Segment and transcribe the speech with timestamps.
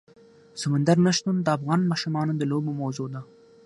[0.61, 3.21] سمندر نه شتون د افغان ماشومانو د لوبو موضوع ده.